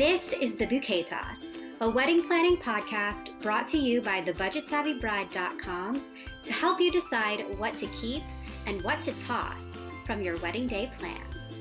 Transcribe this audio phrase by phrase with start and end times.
[0.00, 6.02] This is The Bouquet Toss, a wedding planning podcast brought to you by thebudgetsavvybride.com
[6.42, 8.22] to help you decide what to keep
[8.64, 9.76] and what to toss
[10.06, 11.60] from your wedding day plans.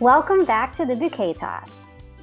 [0.00, 1.70] Welcome back to The Bouquet Toss.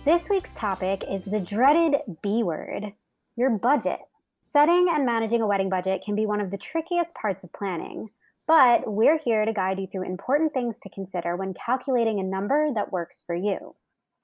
[0.05, 2.93] This week's topic is the dreaded B word
[3.37, 4.01] your budget.
[4.41, 8.11] Setting and managing a wedding budget can be one of the trickiest parts of planning.
[8.47, 12.69] But we're here to guide you through important things to consider when calculating a number
[12.75, 13.75] that works for you.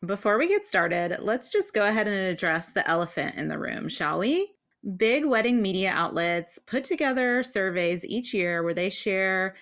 [0.06, 3.90] Before we get started, let's just go ahead and address the elephant in the room,
[3.90, 4.52] shall we?
[4.98, 9.56] Big wedding media outlets put together surveys each year where they share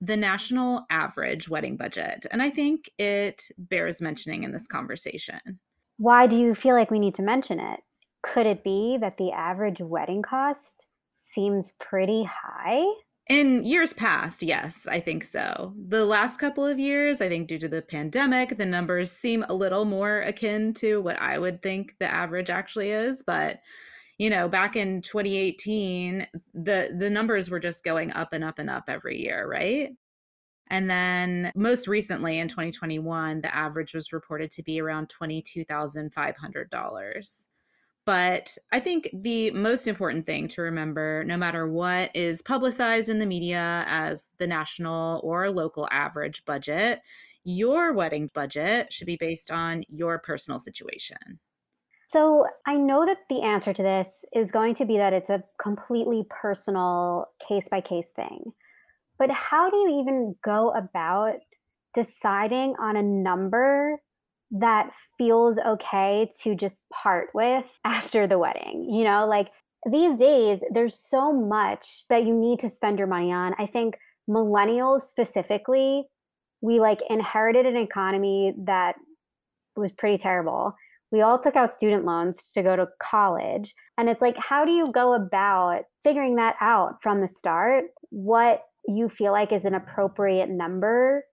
[0.00, 2.26] the national average wedding budget.
[2.30, 5.60] And I think it bears mentioning in this conversation.
[5.98, 7.80] Why do you feel like we need to mention it?
[8.22, 12.84] Could it be that the average wedding cost seems pretty high?
[13.28, 15.72] In years past, yes, I think so.
[15.88, 19.54] The last couple of years, I think due to the pandemic, the numbers seem a
[19.54, 23.60] little more akin to what I would think the average actually is, but
[24.18, 28.70] you know, back in 2018, the the numbers were just going up and up and
[28.70, 29.90] up every year, right?
[30.68, 37.46] And then most recently in 2021, the average was reported to be around $22,500.
[38.04, 43.18] But I think the most important thing to remember, no matter what is publicized in
[43.18, 47.00] the media as the national or local average budget,
[47.44, 51.38] your wedding budget should be based on your personal situation.
[52.08, 55.44] So I know that the answer to this is going to be that it's a
[55.58, 58.52] completely personal case by case thing.
[59.18, 61.36] But how do you even go about
[61.94, 64.00] deciding on a number
[64.52, 68.88] that feels okay to just part with after the wedding.
[68.90, 69.48] You know, like
[69.90, 73.54] these days, there's so much that you need to spend your money on.
[73.58, 76.04] I think millennials specifically,
[76.60, 78.94] we like inherited an economy that
[79.74, 80.74] was pretty terrible.
[81.10, 83.74] We all took out student loans to go to college.
[83.98, 87.84] And it's like, how do you go about figuring that out from the start?
[88.10, 91.24] What you feel like is an appropriate number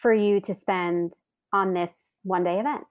[0.00, 1.14] for you to spend
[1.52, 2.86] on this one day event.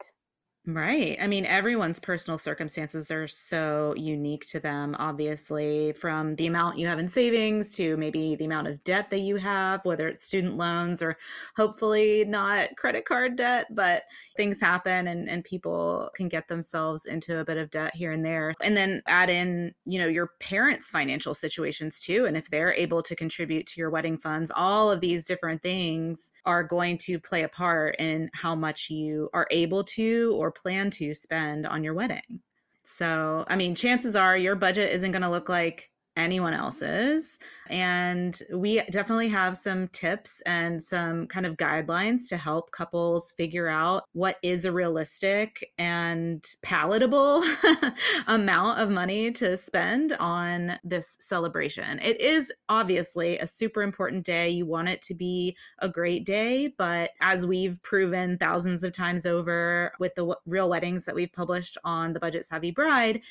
[0.69, 1.17] Right.
[1.21, 6.87] I mean, everyone's personal circumstances are so unique to them, obviously, from the amount you
[6.87, 10.57] have in savings to maybe the amount of debt that you have, whether it's student
[10.57, 11.17] loans or
[11.55, 14.03] hopefully not credit card debt, but
[14.35, 18.25] things happen and, and people can get themselves into a bit of debt here and
[18.25, 18.53] there.
[18.61, 22.25] And then add in, you know, your parents' financial situations too.
[22.25, 26.33] And if they're able to contribute to your wedding funds, all of these different things
[26.43, 30.89] are going to play a part in how much you are able to or plan
[30.91, 32.41] to spend on your wedding.
[32.85, 37.37] So, I mean, chances are your budget isn't going to look like anyone else's.
[37.69, 43.67] And we definitely have some tips and some kind of guidelines to help couples figure
[43.67, 47.43] out what is a realistic and palatable
[48.27, 51.99] amount of money to spend on this celebration.
[51.99, 54.49] It is obviously a super important day.
[54.49, 59.25] You want it to be a great day, but as we've proven thousands of times
[59.25, 63.21] over with the real weddings that we've published on the Budget Savvy Bride,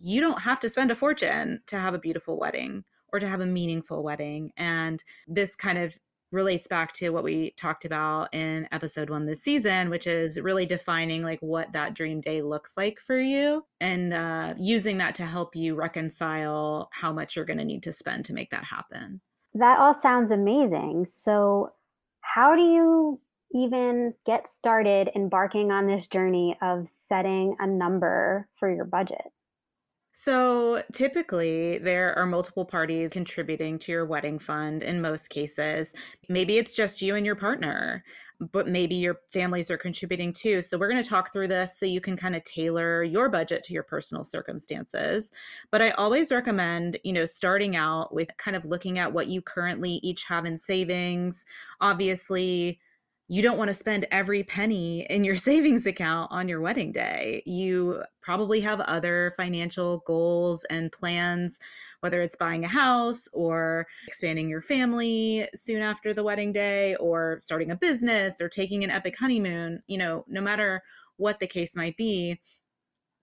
[0.00, 3.40] you don't have to spend a fortune to have a beautiful wedding or to have
[3.40, 4.52] a meaningful wedding.
[4.56, 5.96] And this kind of
[6.30, 10.66] relates back to what we talked about in episode one this season, which is really
[10.66, 15.24] defining like what that dream day looks like for you and uh, using that to
[15.24, 19.20] help you reconcile how much you're going to need to spend to make that happen.
[19.54, 21.06] That all sounds amazing.
[21.06, 21.70] So,
[22.20, 23.20] how do you
[23.54, 29.32] even get started embarking on this journey of setting a number for your budget?
[30.20, 35.94] So typically, there are multiple parties contributing to your wedding fund in most cases.
[36.28, 38.02] Maybe it's just you and your partner,
[38.40, 40.60] but maybe your families are contributing too.
[40.60, 43.62] So we're going to talk through this so you can kind of tailor your budget
[43.62, 45.30] to your personal circumstances.
[45.70, 49.40] But I always recommend, you know, starting out with kind of looking at what you
[49.40, 51.44] currently each have in savings.
[51.80, 52.80] Obviously,
[53.30, 57.42] you don't want to spend every penny in your savings account on your wedding day.
[57.46, 61.58] You probably have other financial goals and plans,
[62.00, 67.38] whether it's buying a house or expanding your family soon after the wedding day or
[67.42, 69.82] starting a business or taking an epic honeymoon.
[69.86, 70.82] You know, no matter
[71.16, 72.40] what the case might be,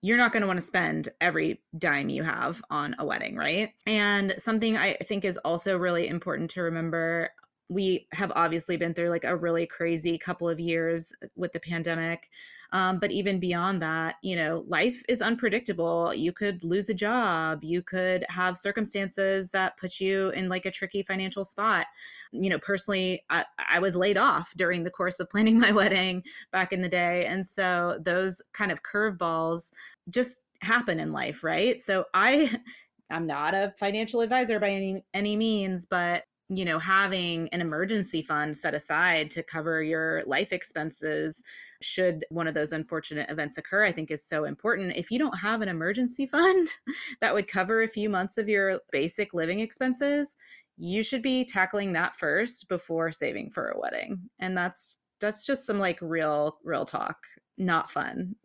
[0.02, 3.70] you're not going to want to spend every dime you have on a wedding, right?
[3.86, 7.30] And something I think is also really important to remember
[7.68, 12.30] we have obviously been through like a really crazy couple of years with the pandemic.
[12.72, 16.14] Um, but even beyond that, you know, life is unpredictable.
[16.14, 20.70] You could lose a job, you could have circumstances that put you in like a
[20.70, 21.86] tricky financial spot.
[22.30, 26.22] You know, personally, I, I was laid off during the course of planning my wedding
[26.52, 27.26] back in the day.
[27.26, 29.72] And so those kind of curveballs
[30.08, 31.82] just happen in life, right?
[31.82, 32.60] So I.
[33.08, 38.22] I'm not a financial advisor by any any means, but you know having an emergency
[38.22, 41.42] fund set aside to cover your life expenses
[41.82, 44.96] should one of those unfortunate events occur i think is so important.
[44.96, 46.68] If you don't have an emergency fund
[47.20, 50.36] that would cover a few months of your basic living expenses
[50.76, 54.28] you should be tackling that first before saving for a wedding.
[54.38, 57.16] And that's that's just some like real real talk
[57.58, 58.34] not fun.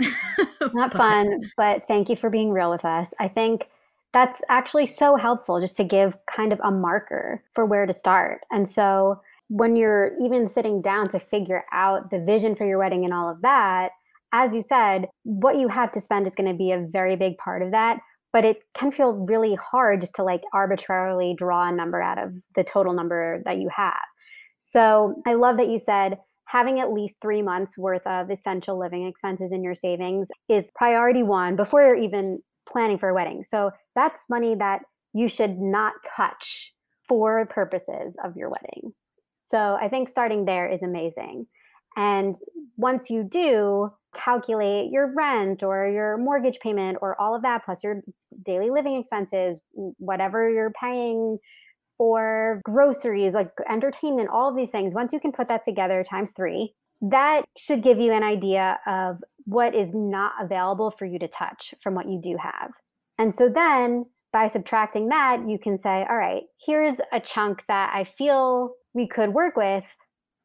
[0.73, 0.97] Not but.
[0.97, 3.09] fun but thank you for being real with us.
[3.19, 3.67] I think
[4.13, 8.41] that's actually so helpful just to give kind of a marker for where to start.
[8.51, 13.05] And so when you're even sitting down to figure out the vision for your wedding
[13.05, 13.91] and all of that,
[14.33, 17.37] as you said, what you have to spend is going to be a very big
[17.37, 17.99] part of that.
[18.33, 22.33] But it can feel really hard just to like arbitrarily draw a number out of
[22.55, 23.99] the total number that you have.
[24.57, 29.07] So I love that you said having at least three months worth of essential living
[29.07, 33.43] expenses in your savings is priority one before you're even planning for a wedding.
[33.43, 34.81] So that's money that
[35.13, 36.73] you should not touch
[37.07, 38.93] for purposes of your wedding.
[39.39, 41.47] So I think starting there is amazing.
[41.97, 42.35] And
[42.77, 47.83] once you do, calculate your rent or your mortgage payment or all of that, plus
[47.83, 48.01] your
[48.45, 51.37] daily living expenses, whatever you're paying
[51.97, 54.93] for groceries, like entertainment, all of these things.
[54.93, 59.17] Once you can put that together times three, that should give you an idea of
[59.45, 62.71] what is not available for you to touch from what you do have.
[63.17, 67.91] And so then by subtracting that, you can say, all right, here's a chunk that
[67.93, 69.85] I feel we could work with.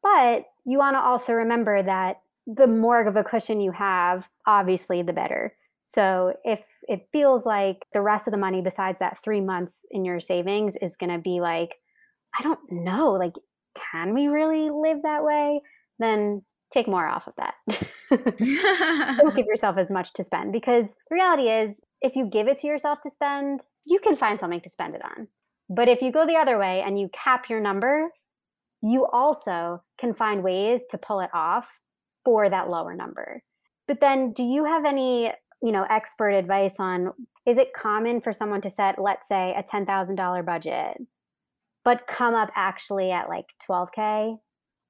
[0.03, 5.01] But you want to also remember that the more of a cushion you have, obviously,
[5.01, 5.53] the better.
[5.81, 10.03] So if it feels like the rest of the money besides that three months in
[10.05, 11.75] your savings is going to be like,
[12.37, 13.35] I don't know, like,
[13.93, 15.61] can we really live that way?
[15.99, 17.53] Then take more off of that.
[19.17, 22.59] Don't give yourself as much to spend because the reality is, if you give it
[22.59, 25.27] to yourself to spend, you can find something to spend it on.
[25.69, 28.09] But if you go the other way and you cap your number,
[28.81, 31.67] you also can find ways to pull it off
[32.23, 33.41] for that lower number.
[33.87, 35.31] But then, do you have any,
[35.61, 37.13] you know, expert advice on
[37.45, 40.97] is it common for someone to set, let's say, a $10,000 budget,
[41.85, 44.37] but come up actually at like 12K?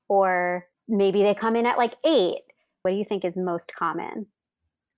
[0.10, 2.42] Or maybe they come in at like eight.
[2.82, 4.28] What do you think is most common?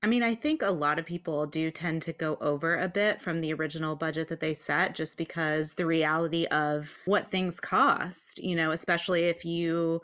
[0.02, 3.22] I mean, I think a lot of people do tend to go over a bit
[3.22, 8.42] from the original budget that they set just because the reality of what things cost,
[8.42, 10.02] you know, especially if you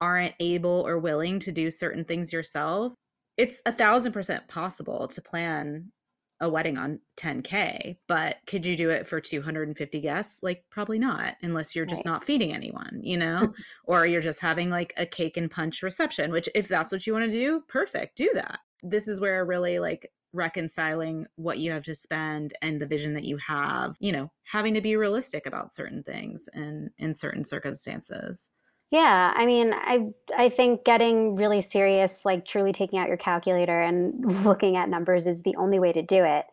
[0.00, 2.94] aren't able or willing to do certain things yourself,
[3.36, 5.92] it's a thousand percent possible to plan
[6.40, 10.42] a wedding on 10k but could you do it for 250 guests?
[10.42, 12.12] Like probably not unless you're just right.
[12.12, 13.52] not feeding anyone you know?
[13.86, 17.12] Or you're just having like a cake and punch reception which if that's what you
[17.12, 18.60] want to do perfect do that.
[18.82, 23.24] This is where really like reconciling what you have to spend and the vision that
[23.24, 28.50] you have you know having to be realistic about certain things and in certain circumstances
[28.90, 33.80] yeah, I mean, I I think getting really serious, like truly taking out your calculator
[33.82, 36.44] and looking at numbers is the only way to do it.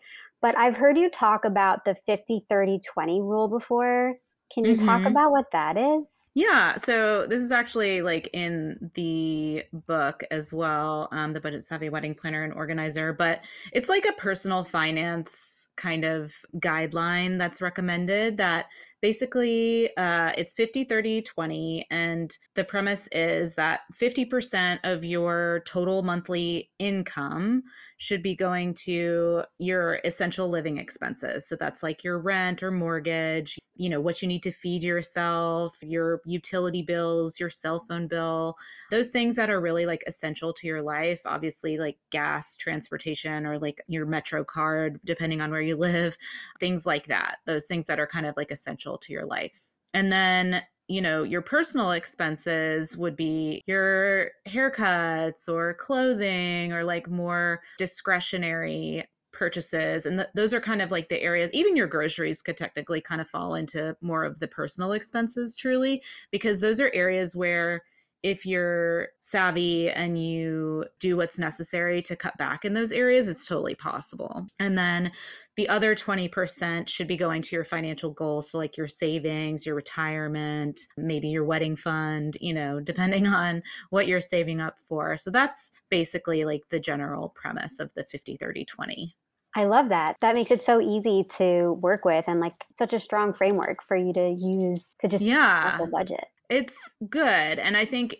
[0.42, 4.16] But I've heard you talk about the 50 30 20 rule before.
[4.54, 4.86] Can you mm-hmm.
[4.86, 6.08] talk about what that is?
[6.34, 11.90] Yeah, so this is actually like in the book as well, um, the Budget Savvy
[11.90, 13.42] Wedding Planner and Organizer, but
[13.74, 18.68] it's like a personal finance kind of guideline that's recommended that
[19.02, 26.04] basically uh, it's 50 30 20 and the premise is that 50% of your total
[26.04, 27.64] monthly income
[27.98, 31.48] should be going to your essential living expenses.
[31.48, 35.78] So that's like your rent or mortgage you know what you need to feed yourself
[35.82, 38.56] your utility bills your cell phone bill
[38.92, 41.22] those things that are really like essential to your life.
[41.26, 46.18] Obviously like gas transportation or like your metro card depending on where you live
[46.60, 47.38] things like that.
[47.46, 49.62] Those things that are kind of like essential essential to your life.
[49.94, 57.10] And then, you know, your personal expenses would be your haircuts or clothing or like
[57.10, 62.42] more discretionary purchases and th- those are kind of like the areas even your groceries
[62.42, 66.92] could technically kind of fall into more of the personal expenses truly because those are
[66.94, 67.82] areas where
[68.24, 73.46] if you're savvy and you do what's necessary to cut back in those areas, it's
[73.46, 74.46] totally possible.
[74.60, 75.12] And then
[75.56, 78.52] the other 20% should be going to your financial goals.
[78.52, 84.08] So, like your savings, your retirement, maybe your wedding fund, you know, depending on what
[84.08, 85.18] you're saving up for.
[85.18, 89.16] So, that's basically like the general premise of the 50, 30, 20.
[89.54, 90.16] I love that.
[90.22, 93.98] That makes it so easy to work with and like such a strong framework for
[93.98, 96.24] you to use to just yeah budget.
[96.52, 96.78] It's
[97.10, 97.58] good.
[97.60, 98.18] And I think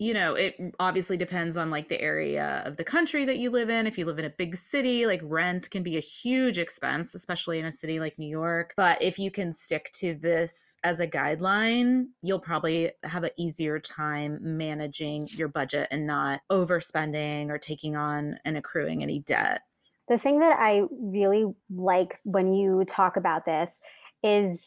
[0.00, 3.70] you know, it obviously depends on like the area of the country that you live
[3.70, 3.86] in.
[3.86, 7.60] If you live in a big city, like rent can be a huge expense, especially
[7.60, 8.74] in a city like New York.
[8.76, 13.78] But if you can stick to this as a guideline, you'll probably have an easier
[13.78, 19.60] time managing your budget and not overspending or taking on and accruing any debt.
[20.08, 23.78] The thing that I really like when you talk about this
[24.24, 24.60] is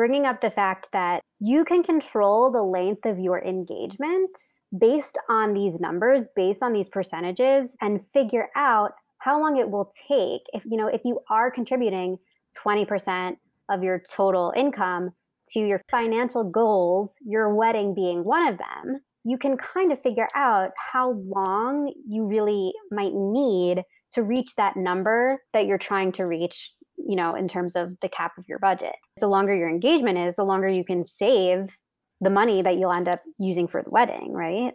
[0.00, 4.30] bringing up the fact that you can control the length of your engagement
[4.78, 9.92] based on these numbers, based on these percentages, and figure out how long it will
[10.08, 10.40] take.
[10.54, 12.16] If you know, if you are contributing
[12.64, 13.36] 20%
[13.68, 15.10] of your total income
[15.48, 20.30] to your financial goals, your wedding being one of them, you can kind of figure
[20.34, 23.82] out how long you really might need
[24.14, 26.72] to reach that number that you're trying to reach
[27.06, 28.94] you know, in terms of the cap of your budget.
[29.18, 31.68] The longer your engagement is, the longer you can save
[32.20, 34.74] the money that you'll end up using for the wedding, right?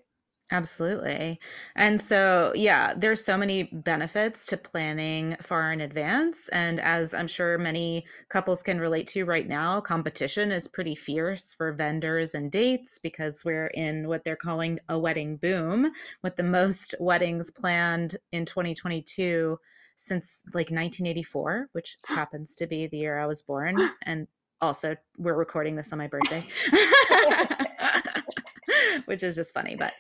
[0.52, 1.40] Absolutely.
[1.76, 6.50] And so, yeah, there's so many benefits to planning far in advance.
[6.50, 11.52] And as I'm sure many couples can relate to right now, competition is pretty fierce
[11.54, 15.92] for vendors and dates because we're in what they're calling a wedding boom,
[16.22, 19.58] with the most weddings planned in 2022
[19.96, 23.90] since like 1984, which happens to be the year I was born.
[24.04, 24.28] And
[24.62, 26.42] also, we're recording this on my birthday,
[29.06, 29.76] which is just funny.
[29.76, 29.94] But,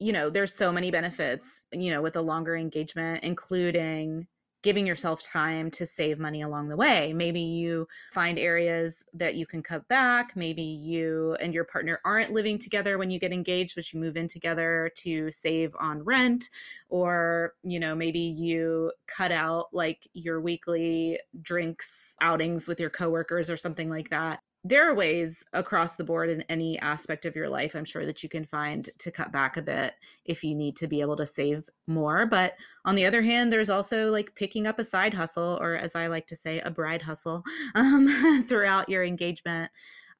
[0.00, 4.26] you know, there's so many benefits, you know, with a longer engagement, including
[4.62, 7.12] giving yourself time to save money along the way.
[7.12, 10.36] Maybe you find areas that you can cut back.
[10.36, 14.16] Maybe you and your partner aren't living together when you get engaged, but you move
[14.16, 16.48] in together to save on rent.
[16.88, 23.50] Or, you know, maybe you cut out like your weekly drinks outings with your coworkers
[23.50, 27.48] or something like that there are ways across the board in any aspect of your
[27.48, 30.76] life i'm sure that you can find to cut back a bit if you need
[30.76, 32.54] to be able to save more but
[32.84, 36.06] on the other hand there's also like picking up a side hustle or as i
[36.06, 37.42] like to say a bride hustle
[37.74, 39.70] um, throughout your engagement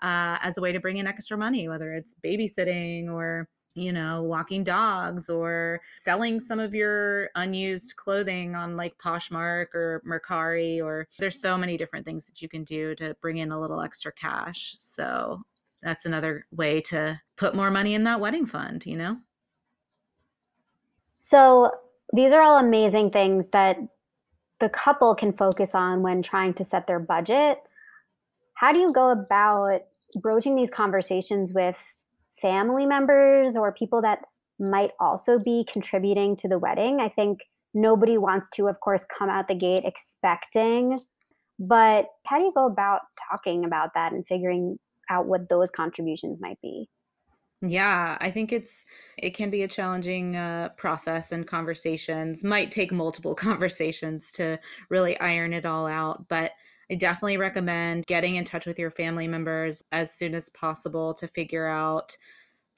[0.03, 4.23] uh, as a way to bring in extra money whether it's babysitting or you know,
[4.23, 11.09] walking dogs or selling some of your unused clothing on like Poshmark or Mercari, or
[11.19, 14.13] there's so many different things that you can do to bring in a little extra
[14.13, 14.77] cash.
[14.79, 15.43] So
[15.83, 19.17] that's another way to put more money in that wedding fund, you know?
[21.15, 21.71] So
[22.13, 23.79] these are all amazing things that
[24.61, 27.59] the couple can focus on when trying to set their budget.
[28.55, 29.81] How do you go about
[30.21, 31.77] broaching these conversations with
[32.43, 34.19] family members or people that
[34.59, 37.01] might also be contributing to the wedding.
[37.01, 37.41] I think
[37.75, 41.01] nobody wants to, of course, come out the gate expecting,
[41.59, 44.79] but how do you go about talking about that and figuring
[45.11, 46.89] out what those contributions might be?
[47.65, 48.85] Yeah, I think it's
[49.17, 54.59] it can be a challenging uh, process and conversations might take multiple conversations to
[54.91, 56.53] really iron it all out, but
[56.93, 61.27] I definitely recommend getting in touch with your family members as soon as possible to
[61.27, 62.15] figure out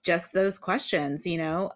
[0.04, 1.26] just those questions.
[1.26, 1.72] You know,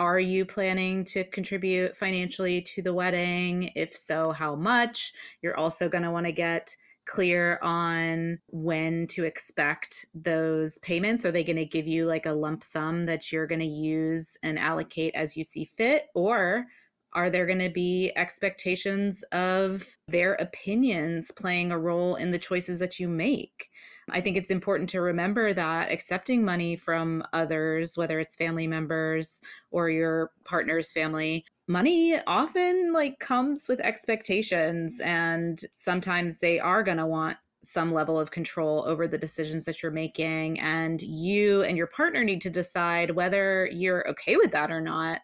[0.00, 3.70] are you planning to contribute financially to the wedding?
[3.76, 5.12] If so, how much?
[5.40, 11.24] You're also going to want to get clear on when to expect those payments?
[11.24, 14.36] Are they going to give you like a lump sum that you're going to use
[14.42, 16.06] and allocate as you see fit?
[16.16, 16.66] Or
[17.14, 22.78] are there going to be expectations of their opinions playing a role in the choices
[22.78, 23.68] that you make?
[24.10, 29.42] I think it's important to remember that accepting money from others, whether it's family members
[29.70, 36.96] or your partner's family, money often like comes with expectations and sometimes they are going
[36.96, 41.76] to want some level of control over the decisions that you're making and you and
[41.76, 45.20] your partner need to decide whether you're okay with that or not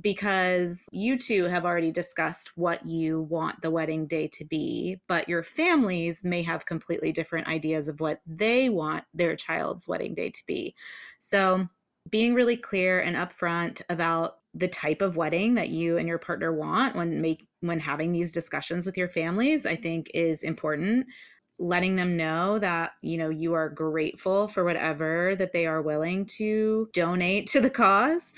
[0.00, 5.28] because you two have already discussed what you want the wedding day to be, but
[5.28, 10.30] your families may have completely different ideas of what they want their child's wedding day
[10.30, 10.74] to be.
[11.18, 11.68] So,
[12.08, 16.52] being really clear and upfront about the type of wedding that you and your partner
[16.52, 21.06] want when make when having these discussions with your families, I think is important
[21.60, 26.24] letting them know that you know you are grateful for whatever that they are willing
[26.24, 28.32] to donate to the cause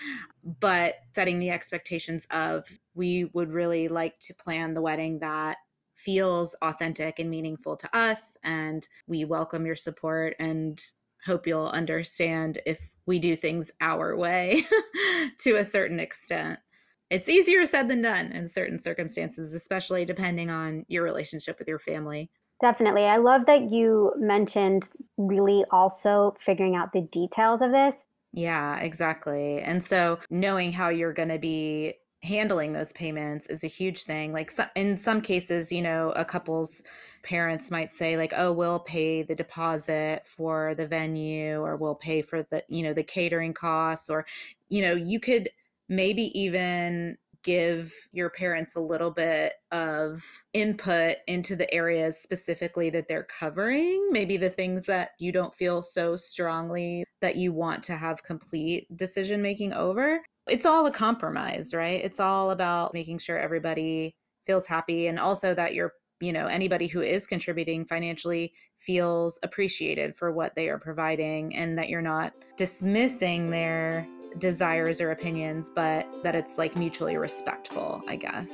[0.59, 5.57] but setting the expectations of we would really like to plan the wedding that
[5.95, 10.85] feels authentic and meaningful to us and we welcome your support and
[11.25, 14.67] hope you'll understand if we do things our way
[15.39, 16.59] to a certain extent.
[17.11, 21.79] It's easier said than done in certain circumstances especially depending on your relationship with your
[21.79, 22.31] family
[22.63, 23.05] Definitely.
[23.05, 24.89] I love that you mentioned
[25.19, 28.07] really also figuring out the details of this.
[28.33, 29.61] Yeah, exactly.
[29.61, 34.33] And so knowing how you're going to be handling those payments is a huge thing.
[34.33, 36.83] Like so, in some cases, you know, a couple's
[37.25, 42.23] parents might say like, "Oh, we'll pay the deposit for the venue or we'll pay
[42.23, 44.25] for the, you know, the catering costs or
[44.69, 45.51] you know, you could
[45.89, 50.23] maybe even give your parents a little bit of
[50.53, 55.83] input into the areas specifically that they're covering, maybe the things that you don't feel
[55.83, 60.21] so strongly that you want to have complete decision making over.
[60.49, 62.05] It's all a compromise, right?
[62.05, 64.15] It's all about making sure everybody
[64.47, 65.93] feels happy and also that you're
[66.23, 71.77] you know anybody who is contributing financially feels appreciated for what they are providing and
[71.77, 74.07] that you're not dismissing their
[74.39, 78.51] desires or opinions, but that it's like mutually respectful, I guess.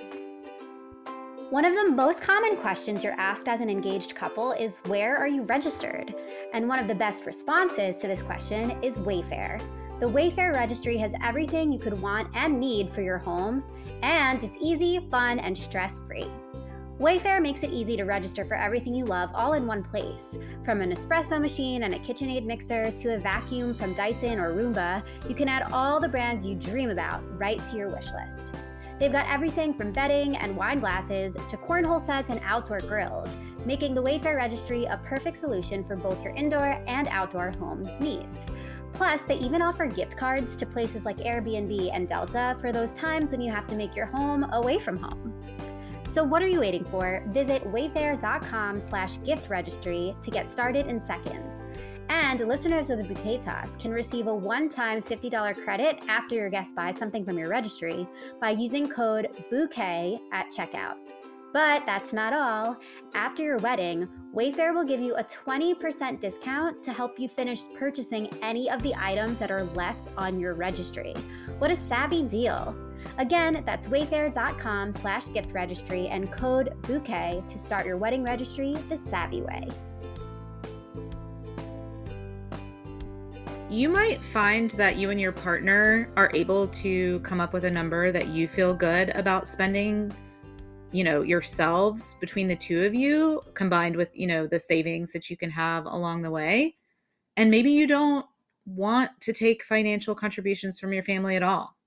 [1.51, 5.29] One of the most common questions you're asked as an engaged couple is Where are
[5.29, 6.15] you registered?
[6.53, 9.61] And one of the best responses to this question is Wayfair.
[10.01, 13.65] The Wayfair registry has everything you could want and need for your home,
[14.03, 16.31] and it's easy, fun, and stress free.
[16.99, 20.37] Wayfair makes it easy to register for everything you love all in one place.
[20.65, 25.05] From an espresso machine and a KitchenAid mixer to a vacuum from Dyson or Roomba,
[25.29, 28.53] you can add all the brands you dream about right to your wish list.
[28.99, 33.95] They've got everything from bedding and wine glasses to cornhole sets and outdoor grills, making
[33.95, 38.49] the Wayfair registry a perfect solution for both your indoor and outdoor home needs.
[38.93, 43.31] Plus, they even offer gift cards to places like Airbnb and Delta for those times
[43.31, 45.33] when you have to make your home away from home.
[46.09, 47.23] So what are you waiting for?
[47.29, 51.63] Visit wayfair.com slash gift registry to get started in seconds.
[52.09, 56.75] And listeners of the Bouquet Toss can receive a one-time $50 credit after your guest
[56.75, 58.09] buys something from your registry
[58.41, 60.95] by using code BOUQUET at checkout.
[61.53, 62.79] But that's not all.
[63.15, 68.31] After your wedding, Wayfair will give you a 20% discount to help you finish purchasing
[68.41, 71.13] any of the items that are left on your registry.
[71.59, 72.75] What a savvy deal!
[73.17, 78.97] Again, that's wayfair.com slash gift registry and code bouquet to start your wedding registry the
[78.97, 79.69] savvy way.
[83.71, 87.71] You might find that you and your partner are able to come up with a
[87.71, 90.11] number that you feel good about spending,
[90.91, 95.29] you know, yourselves between the two of you, combined with, you know, the savings that
[95.29, 96.77] you can have along the way.
[97.37, 98.25] And maybe you don't
[98.65, 101.78] want to take financial contributions from your family at all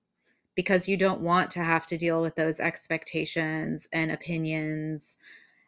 [0.56, 5.18] because you don't want to have to deal with those expectations and opinions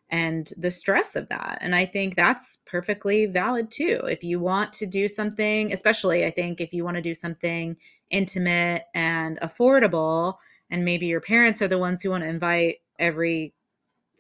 [0.09, 1.57] and the stress of that.
[1.61, 4.01] And I think that's perfectly valid too.
[4.03, 7.77] If you want to do something, especially I think if you want to do something
[8.11, 10.35] intimate and affordable,
[10.69, 13.55] and maybe your parents are the ones who want to invite every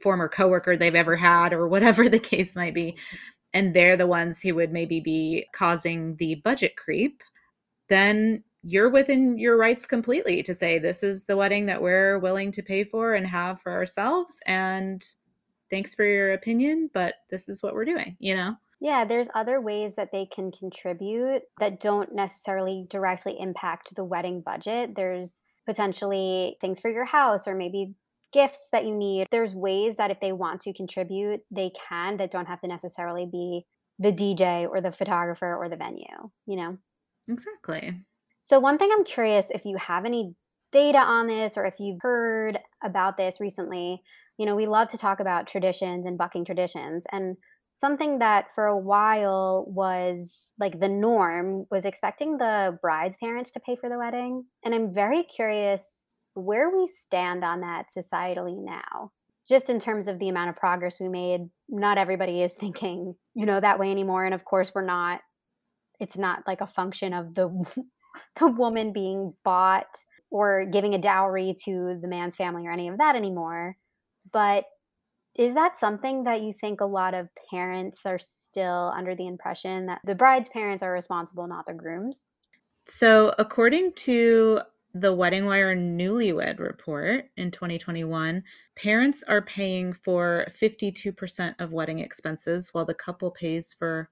[0.01, 2.95] former coworker they've ever had or whatever the case might be,
[3.53, 7.21] and they're the ones who would maybe be causing the budget creep,
[7.89, 12.51] then you're within your rights completely to say this is the wedding that we're willing
[12.53, 15.05] to pay for and have for ourselves and
[15.69, 18.55] thanks for your opinion but this is what we're doing you know?
[18.79, 24.41] Yeah there's other ways that they can contribute that don't necessarily directly impact the wedding
[24.41, 24.95] budget.
[24.95, 27.93] There's potentially things for your house or maybe
[28.31, 29.27] gifts that you need.
[29.29, 33.25] There's ways that if they want to contribute they can that don't have to necessarily
[33.25, 33.65] be
[33.99, 36.77] the dj or the photographer or the venue you know?
[37.27, 38.03] Exactly
[38.43, 40.35] so, one thing I'm curious if you have any
[40.73, 44.01] data on this or if you've heard about this recently.
[44.37, 47.05] You know, we love to talk about traditions and bucking traditions.
[47.13, 47.37] And
[47.73, 50.29] something that for a while was
[50.59, 54.43] like the norm was expecting the bride's parents to pay for the wedding.
[54.65, 59.11] And I'm very curious where we stand on that societally now.
[59.47, 63.45] Just in terms of the amount of progress we made, not everybody is thinking, you
[63.45, 64.25] know, that way anymore.
[64.25, 65.21] And of course, we're not,
[65.99, 67.47] it's not like a function of the
[68.39, 69.87] the woman being bought
[70.29, 73.77] or giving a dowry to the man's family or any of that anymore.
[74.31, 74.65] But
[75.35, 79.87] is that something that you think a lot of parents are still under the impression
[79.87, 82.27] that the bride's parents are responsible, not the groom's?
[82.85, 84.61] So, according to
[84.93, 88.43] the Wedding Wire Newlywed Report in 2021,
[88.75, 94.09] parents are paying for 52% of wedding expenses while the couple pays for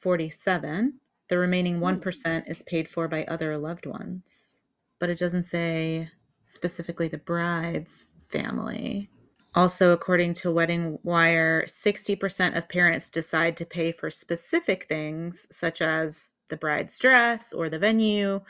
[0.00, 1.00] 47.
[1.28, 2.50] The remaining 1% hmm.
[2.50, 4.62] is paid for by other loved ones.
[4.98, 6.10] But it doesn't say
[6.44, 9.10] specifically the bride's family.
[9.54, 15.80] Also, according to Wedding Wire, 60% of parents decide to pay for specific things such
[15.80, 18.40] as the bride's dress or the venue,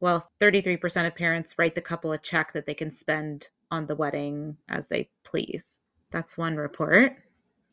[0.00, 3.94] while 33% of parents write the couple a check that they can spend on the
[3.94, 5.82] wedding as they please.
[6.10, 7.16] That's one report.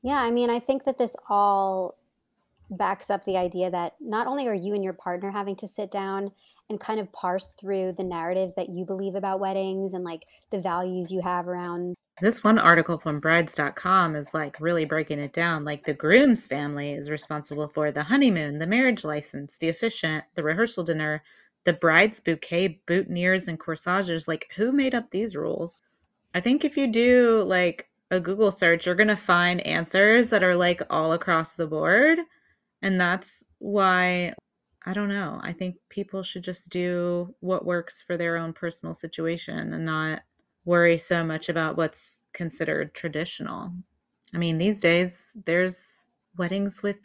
[0.03, 1.96] Yeah, I mean, I think that this all
[2.69, 5.91] backs up the idea that not only are you and your partner having to sit
[5.91, 6.31] down
[6.69, 10.59] and kind of parse through the narratives that you believe about weddings and like the
[10.59, 15.63] values you have around this one article from brides.com is like really breaking it down.
[15.63, 20.41] Like the groom's family is responsible for the honeymoon, the marriage license, the officiant, the
[20.41, 21.21] rehearsal dinner,
[21.63, 24.27] the bride's bouquet, boutonnieres, and corsages.
[24.27, 25.83] Like, who made up these rules?
[26.33, 30.43] I think if you do like a Google search, you're going to find answers that
[30.43, 32.19] are like all across the board.
[32.81, 34.33] And that's why
[34.85, 35.39] I don't know.
[35.43, 40.21] I think people should just do what works for their own personal situation and not
[40.63, 43.73] worry so much about what's considered traditional.
[44.33, 46.97] I mean, these days there's weddings with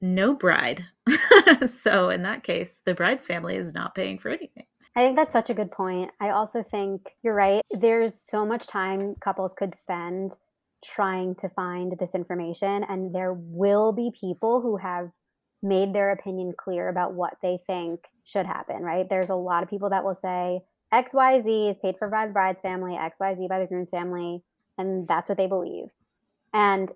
[0.00, 0.86] no bride.
[1.66, 4.64] so in that case, the bride's family is not paying for anything.
[4.94, 6.12] I think that's such a good point.
[6.20, 7.60] I also think you're right.
[7.70, 10.38] There's so much time couples could spend
[10.84, 15.10] trying to find this information, and there will be people who have
[15.62, 19.08] made their opinion clear about what they think should happen, right?
[19.08, 20.60] There's a lot of people that will say,
[20.92, 24.42] XYZ is paid for by the bride's family, XYZ by the groom's family,
[24.78, 25.90] and that's what they believe.
[26.52, 26.92] And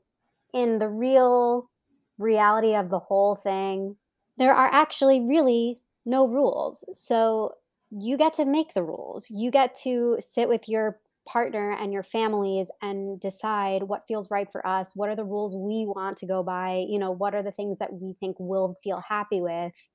[0.53, 1.71] in the real
[2.19, 3.97] reality of the whole thing,
[4.37, 6.85] there are actually really no rules.
[6.93, 7.55] So
[7.91, 9.31] you get to make the rules.
[9.31, 10.99] You get to sit with your
[11.31, 14.93] partner and your families and decide what feels right for us.
[14.97, 16.85] What are the rules we want to go by?
[16.89, 19.89] You know, what are the things that we think we'll feel happy with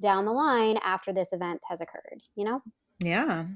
[0.00, 2.60] down the line after this event has occurred, you know?
[3.00, 3.46] Yeah.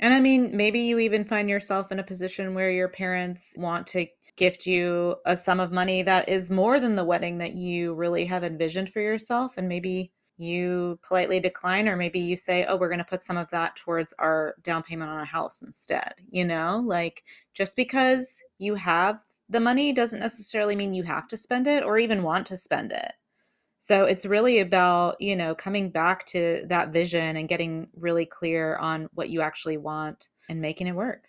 [0.00, 3.86] And I mean, maybe you even find yourself in a position where your parents want
[3.88, 7.94] to gift you a sum of money that is more than the wedding that you
[7.94, 9.54] really have envisioned for yourself.
[9.56, 13.36] And maybe you politely decline, or maybe you say, oh, we're going to put some
[13.36, 16.14] of that towards our down payment on a house instead.
[16.30, 21.36] You know, like just because you have the money doesn't necessarily mean you have to
[21.36, 23.12] spend it or even want to spend it.
[23.78, 28.76] So it's really about, you know, coming back to that vision and getting really clear
[28.76, 31.28] on what you actually want and making it work.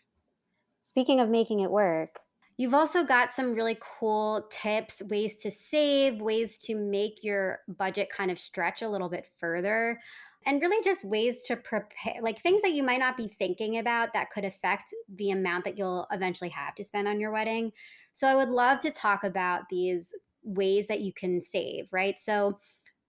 [0.82, 2.20] Speaking of making it work,
[2.58, 8.10] You've also got some really cool tips, ways to save, ways to make your budget
[8.10, 10.00] kind of stretch a little bit further,
[10.48, 14.12] and really just ways to prepare, like things that you might not be thinking about
[14.14, 17.72] that could affect the amount that you'll eventually have to spend on your wedding.
[18.14, 20.12] So I would love to talk about these
[20.44, 22.18] ways that you can save, right?
[22.18, 22.58] So,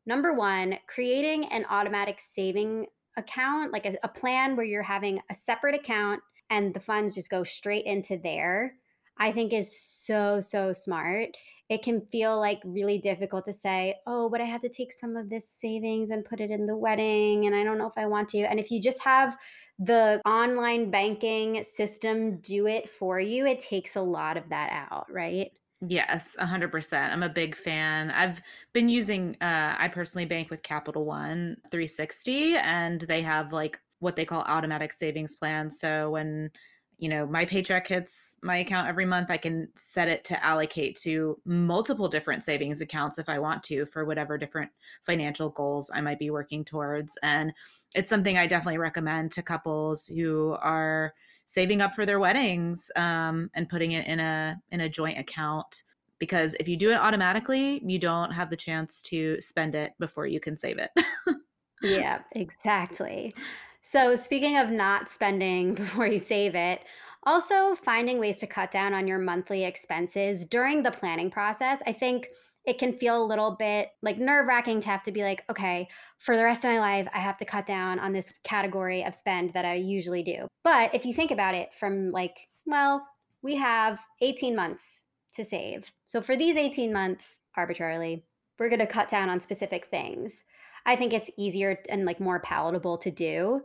[0.05, 5.35] number one, creating an automatic saving account, like a, a plan where you're having a
[5.35, 8.75] separate account and the funds just go straight into there
[9.19, 11.31] I think is so, so smart.
[11.69, 15.17] It can feel like really difficult to say, oh, but I have to take some
[15.17, 17.47] of this savings and put it in the wedding.
[17.47, 18.39] And I don't know if I want to.
[18.39, 19.37] And if you just have
[19.79, 25.07] the online banking system do it for you, it takes a lot of that out,
[25.13, 25.51] right?
[25.87, 27.13] Yes, 100%.
[27.13, 28.11] I'm a big fan.
[28.11, 28.41] I've
[28.73, 34.17] been using, uh, I personally bank with Capital One 360, and they have like what
[34.17, 35.79] they call automatic savings plans.
[35.79, 36.51] So when
[36.99, 40.97] you know my paycheck hits my account every month i can set it to allocate
[40.97, 44.71] to multiple different savings accounts if i want to for whatever different
[45.05, 47.53] financial goals i might be working towards and
[47.95, 51.15] it's something i definitely recommend to couples who are
[51.47, 55.85] saving up for their weddings um, and putting it in a in a joint account
[56.19, 60.27] because if you do it automatically you don't have the chance to spend it before
[60.27, 60.91] you can save it.
[61.81, 63.37] Yeah exactly
[63.81, 66.81] so, speaking of not spending before you save it,
[67.25, 71.81] also finding ways to cut down on your monthly expenses during the planning process.
[71.87, 72.29] I think
[72.65, 75.89] it can feel a little bit like nerve wracking to have to be like, okay,
[76.19, 79.15] for the rest of my life, I have to cut down on this category of
[79.15, 80.47] spend that I usually do.
[80.65, 82.37] But if you think about it from like,
[82.67, 83.07] well,
[83.43, 85.03] we have 18 months
[85.35, 85.91] to save.
[86.09, 88.25] So for these 18 months, arbitrarily,
[88.59, 90.45] we're going to cut down on specific things.
[90.89, 93.61] I think it's easier and like more palatable to do.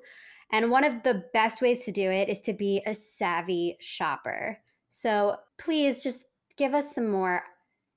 [0.51, 4.59] And one of the best ways to do it is to be a savvy shopper.
[4.89, 6.25] So please just
[6.57, 7.43] give us some more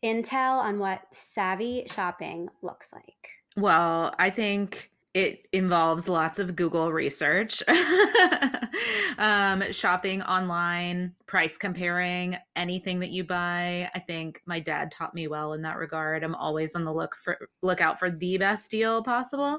[0.04, 3.28] intel on what savvy shopping looks like.
[3.56, 7.62] Well, I think it involves lots of Google research,
[9.18, 13.90] um, shopping online, price comparing anything that you buy.
[13.94, 16.22] I think my dad taught me well in that regard.
[16.22, 19.58] I'm always on the look for lookout for the best deal possible.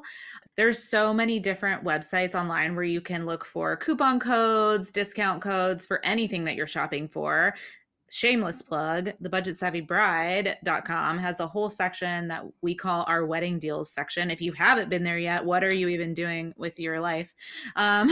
[0.56, 5.88] There's so many different websites online where you can look for coupon codes, discount codes
[5.88, 7.56] for anything that you're shopping for
[8.10, 13.60] shameless plug the budget savvy bride.com has a whole section that we call our wedding
[13.60, 14.32] deals section.
[14.32, 17.34] If you haven't been there yet what are you even doing with your life?
[17.76, 18.10] Um,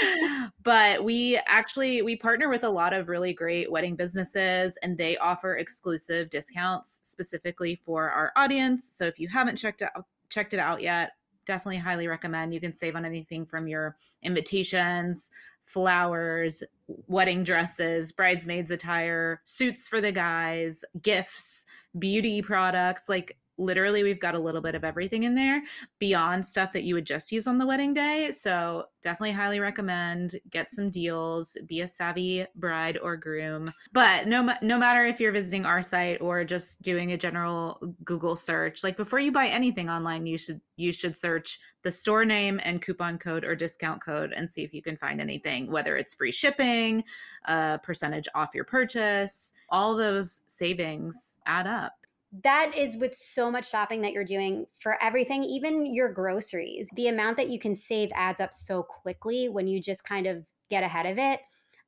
[0.62, 5.16] but we actually we partner with a lot of really great wedding businesses and they
[5.16, 8.92] offer exclusive discounts specifically for our audience.
[8.94, 11.12] So if you haven't checked out checked it out yet
[11.46, 15.30] definitely highly recommend you can save on anything from your invitations
[15.64, 16.62] flowers,
[17.06, 21.64] wedding dresses, bridesmaids attire, suits for the guys, gifts,
[21.98, 23.08] beauty products.
[23.08, 25.62] Like literally we've got a little bit of everything in there
[25.98, 30.36] beyond stuff that you would just use on the wedding day so definitely highly recommend
[30.50, 35.32] get some deals be a savvy bride or groom but no no matter if you're
[35.32, 39.90] visiting our site or just doing a general google search like before you buy anything
[39.90, 44.32] online you should you should search the store name and coupon code or discount code
[44.32, 47.04] and see if you can find anything whether it's free shipping
[47.46, 51.92] a percentage off your purchase all those savings add up
[52.40, 56.90] that is with so much shopping that you're doing for everything, even your groceries.
[56.94, 60.46] The amount that you can save adds up so quickly when you just kind of
[60.70, 61.40] get ahead of it.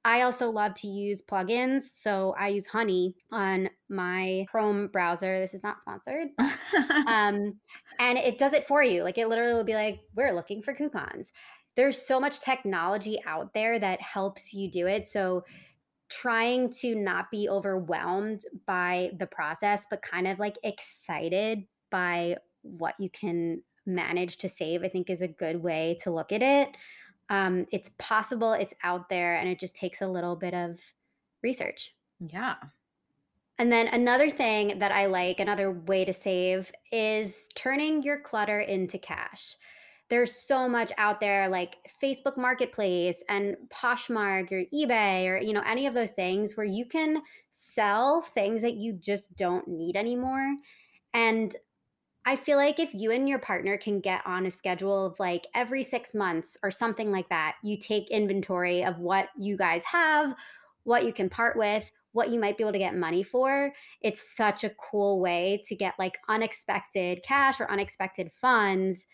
[0.06, 1.82] I also love to use plugins.
[1.94, 5.40] So I use Honey on my Chrome browser.
[5.40, 6.28] This is not sponsored.
[7.06, 7.54] um,
[7.98, 9.02] and it does it for you.
[9.02, 11.32] Like it literally will be like, we're looking for coupons.
[11.74, 15.08] There's so much technology out there that helps you do it.
[15.08, 15.44] So
[16.20, 22.94] trying to not be overwhelmed by the process, but kind of like excited by what
[22.98, 26.76] you can manage to save, I think is a good way to look at it.
[27.30, 30.78] Um, it's possible, it's out there, and it just takes a little bit of
[31.42, 31.94] research.
[32.20, 32.56] Yeah.
[33.58, 38.60] And then another thing that I like, another way to save, is turning your clutter
[38.60, 39.56] into cash
[40.10, 45.62] there's so much out there like Facebook Marketplace and Poshmark or eBay or you know
[45.66, 50.56] any of those things where you can sell things that you just don't need anymore.
[51.14, 51.54] And
[52.26, 55.46] I feel like if you and your partner can get on a schedule of like
[55.54, 60.34] every 6 months or something like that, you take inventory of what you guys have,
[60.84, 63.72] what you can part with, what you might be able to get money for.
[64.00, 69.06] It's such a cool way to get like unexpected cash or unexpected funds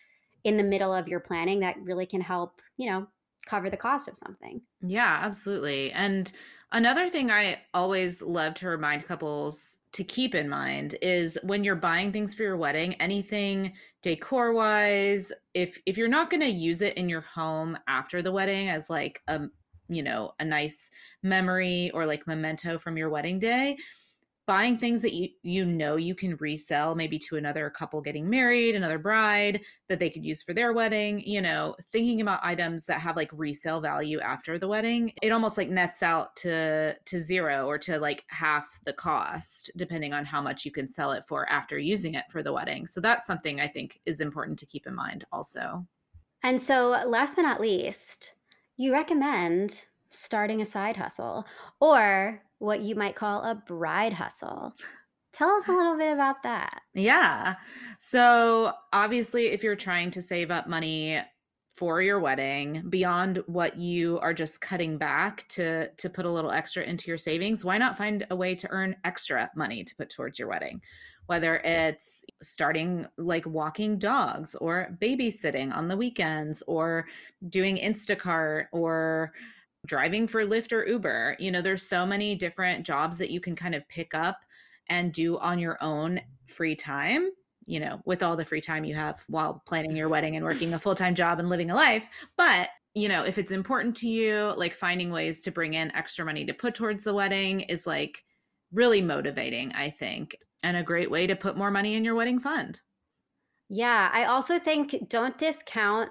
[0.44, 3.06] in the middle of your planning that really can help, you know,
[3.46, 4.60] cover the cost of something.
[4.82, 5.92] Yeah, absolutely.
[5.92, 6.32] And
[6.72, 11.74] another thing I always love to remind couples to keep in mind is when you're
[11.74, 16.80] buying things for your wedding, anything decor wise, if if you're not going to use
[16.80, 19.42] it in your home after the wedding as like a
[19.88, 20.88] you know, a nice
[21.24, 23.76] memory or like memento from your wedding day,
[24.50, 28.74] buying things that you you know you can resell maybe to another couple getting married
[28.74, 33.00] another bride that they could use for their wedding you know thinking about items that
[33.00, 37.68] have like resale value after the wedding it almost like nets out to to zero
[37.68, 41.48] or to like half the cost depending on how much you can sell it for
[41.48, 42.88] after using it for the wedding.
[42.88, 45.86] So that's something i think is important to keep in mind also.
[46.42, 48.34] And so last but not least
[48.76, 51.46] you recommend starting a side hustle
[51.78, 54.74] or what you might call a bride hustle.
[55.32, 56.82] Tell us a little bit about that.
[56.94, 57.56] Yeah.
[57.98, 61.20] So, obviously, if you're trying to save up money
[61.76, 66.50] for your wedding beyond what you are just cutting back to to put a little
[66.50, 70.10] extra into your savings why not find a way to earn extra money to put
[70.10, 70.78] towards your wedding
[71.24, 77.06] whether it's starting like walking dogs or babysitting on the weekends or
[77.48, 79.32] doing instacart or
[79.86, 81.36] driving for Lyft or Uber.
[81.38, 84.44] You know, there's so many different jobs that you can kind of pick up
[84.88, 87.30] and do on your own free time,
[87.66, 90.74] you know, with all the free time you have while planning your wedding and working
[90.74, 92.06] a full-time job and living a life.
[92.36, 96.24] But you know, if it's important to you, like finding ways to bring in extra
[96.24, 98.24] money to put towards the wedding is like
[98.72, 102.40] really motivating, I think, and a great way to put more money in your wedding
[102.40, 102.80] fund.
[103.68, 106.10] Yeah, I also think don't discount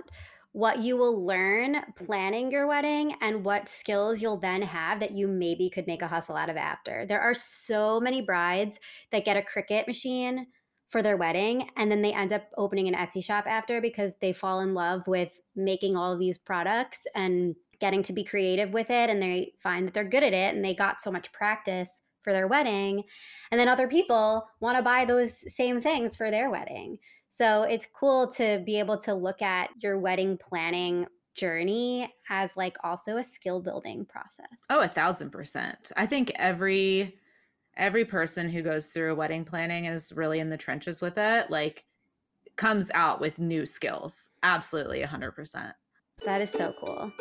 [0.52, 5.28] what you will learn planning your wedding and what skills you'll then have that you
[5.28, 7.06] maybe could make a hustle out of after.
[7.06, 8.80] There are so many brides
[9.12, 10.48] that get a Cricut machine
[10.90, 14.34] for their wedding and then they end up opening an Etsy shop after because they
[14.34, 19.10] fall in love with making all these products and getting to be creative with it
[19.10, 22.34] and they find that they're good at it and they got so much practice for
[22.34, 23.04] their wedding
[23.52, 26.98] and then other people want to buy those same things for their wedding.
[27.30, 31.06] So it's cool to be able to look at your wedding planning
[31.36, 34.48] journey as like also a skill building process.
[34.70, 35.92] Oh, a thousand percent.
[35.96, 37.18] I think every
[37.78, 41.86] every person who goes through wedding planning is really in the trenches with it, like
[42.56, 44.30] comes out with new skills.
[44.44, 45.74] Absolutely a 100%.
[46.26, 47.14] That is so cool.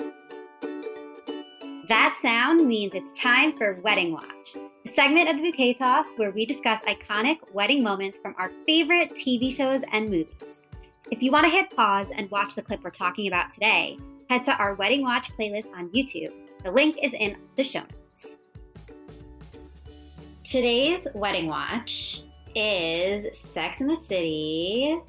[1.88, 6.30] That sound means it's time for Wedding Watch, a segment of the Bouquet Toss where
[6.30, 10.64] we discuss iconic wedding moments from our favorite TV shows and movies.
[11.10, 13.96] If you want to hit pause and watch the clip we're talking about today,
[14.28, 16.34] head to our Wedding Watch playlist on YouTube.
[16.62, 18.36] The link is in the show notes.
[20.44, 22.20] Today's Wedding Watch
[22.54, 25.00] is Sex in the City,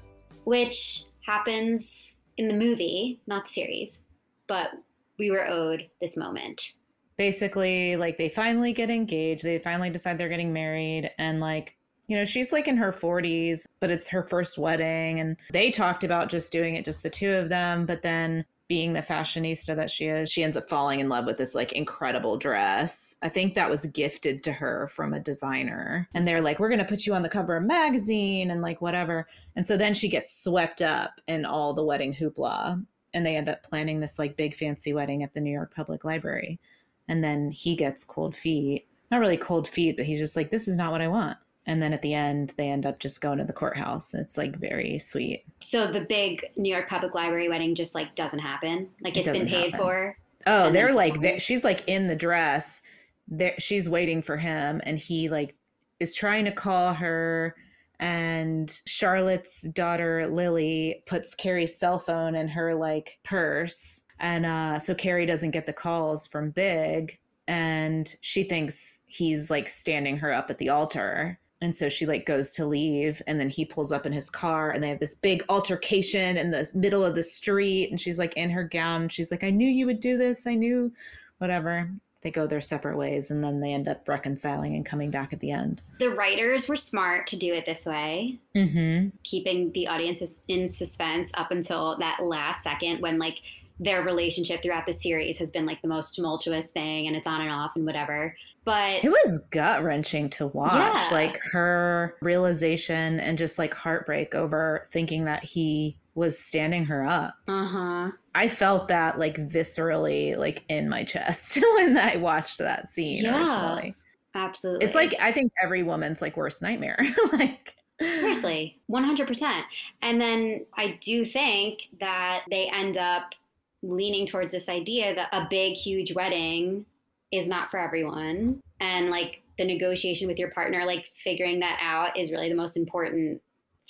[0.46, 4.04] which happens in the movie, not the series,
[4.48, 4.72] but
[5.20, 6.74] we were owed this moment.
[7.18, 11.76] Basically, like they finally get engaged, they finally decide they're getting married, and like
[12.10, 15.20] you know, she's like in her 40s, but it's her first wedding.
[15.20, 17.86] And they talked about just doing it, just the two of them.
[17.86, 21.38] But then being the fashionista that she is, she ends up falling in love with
[21.38, 23.16] this like incredible dress.
[23.22, 26.10] I think that was gifted to her from a designer.
[26.16, 28.82] And they're like, we're going to put you on the cover of magazine and like
[28.82, 29.28] whatever.
[29.56, 32.84] And so then she gets swept up in all the wedding hoopla.
[33.14, 36.04] And they end up planning this like big fancy wedding at the New York Public
[36.06, 36.60] Library.
[37.08, 38.88] And then he gets cold feet.
[39.10, 41.38] Not really cold feet, but he's just like, this is not what I want
[41.70, 44.58] and then at the end they end up just going to the courthouse it's like
[44.58, 49.16] very sweet so the big new york public library wedding just like doesn't happen like
[49.16, 49.80] it's it been paid happen.
[49.80, 50.18] for
[50.48, 52.82] oh they're like they, she's like in the dress
[53.28, 55.56] there she's waiting for him and he like
[56.00, 57.56] is trying to call her
[58.00, 64.02] and charlotte's daughter lily puts carrie's cell phone in her like purse.
[64.20, 67.20] And uh so carrie doesn't get the calls from big.
[67.48, 71.40] And she thinks he's like standing her up at the altar.
[71.62, 73.22] And so she like goes to leave.
[73.28, 76.52] And then he pulls up in his car and they have this big altercation in
[76.52, 77.90] the middle of the street.
[77.90, 79.04] And she's like in her gown.
[79.04, 80.48] And she's like i knew you would do this.
[80.48, 80.94] I knew
[81.40, 81.90] whatever
[82.22, 85.40] they go their separate ways and then they end up reconciling and coming back at
[85.40, 89.10] the end the writers were smart to do it this way mm-hmm.
[89.24, 93.38] keeping the audience in suspense up until that last second when like
[93.80, 97.42] their relationship throughout the series has been like the most tumultuous thing and it's on
[97.42, 101.08] and off and whatever but it was gut wrenching to watch yeah.
[101.12, 107.36] like her realization and just like heartbreak over thinking that he was standing her up
[107.48, 113.24] uh-huh i felt that like viscerally like in my chest when i watched that scene
[113.24, 113.96] yeah, originally
[114.36, 117.00] absolutely it's like i think every woman's like worst nightmare
[117.34, 119.64] like Seriously, 100%.
[120.02, 123.34] And then I do think that they end up
[123.82, 126.86] leaning towards this idea that a big, huge wedding
[127.32, 128.62] is not for everyone.
[128.80, 132.78] And like the negotiation with your partner, like figuring that out is really the most
[132.78, 133.42] important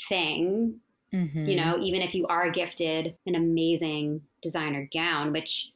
[0.07, 0.79] thing.
[1.13, 1.45] Mm-hmm.
[1.45, 5.71] You know, even if you are gifted an amazing designer gown, which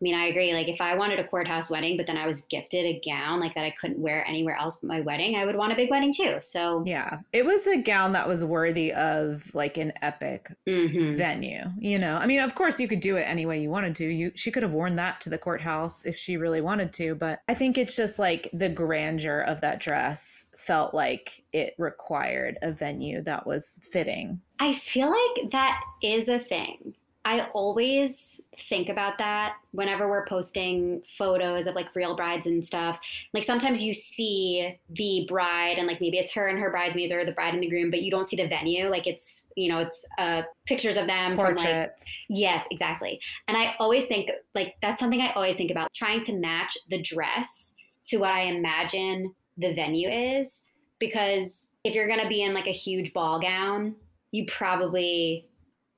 [0.00, 0.54] I mean, I agree.
[0.54, 3.52] Like, if I wanted a courthouse wedding, but then I was gifted a gown like
[3.56, 6.12] that I couldn't wear anywhere else but my wedding, I would want a big wedding
[6.12, 6.36] too.
[6.40, 11.16] So, yeah, it was a gown that was worthy of like an epic mm-hmm.
[11.16, 11.64] venue.
[11.80, 14.04] You know, I mean, of course, you could do it any way you wanted to.
[14.04, 17.40] You she could have worn that to the courthouse if she really wanted to, but
[17.48, 22.70] I think it's just like the grandeur of that dress felt like it required a
[22.70, 24.40] venue that was fitting.
[24.60, 26.94] I feel like that is a thing
[27.28, 32.98] I always think about that whenever we're posting photos of like real brides and stuff.
[33.34, 37.26] Like sometimes you see the bride and like maybe it's her and her bridesmaids or
[37.26, 38.88] the bride and the groom, but you don't see the venue.
[38.88, 41.62] Like it's, you know, it's uh, pictures of them Portraits.
[41.62, 41.92] from like,
[42.30, 43.20] yes, exactly.
[43.46, 47.02] And I always think like that's something I always think about trying to match the
[47.02, 50.62] dress to what I imagine the venue is.
[50.98, 53.94] Because if you're going to be in like a huge ball gown,
[54.32, 55.46] you probably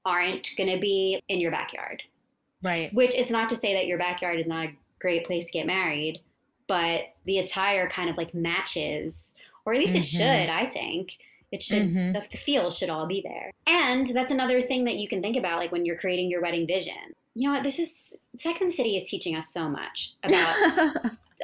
[0.05, 2.03] aren't going to be in your backyard.
[2.63, 2.93] Right.
[2.93, 5.67] Which it's not to say that your backyard is not a great place to get
[5.67, 6.21] married,
[6.69, 10.03] but the attire kind of like matches, or at least mm-hmm.
[10.03, 11.13] it should, I think.
[11.51, 12.13] It should, mm-hmm.
[12.13, 13.51] the, the feels should all be there.
[13.67, 16.67] And that's another thing that you can think about, like when you're creating your wedding
[16.67, 17.15] vision.
[17.41, 17.65] You know what?
[17.65, 20.95] This is Sex and City is teaching us so much about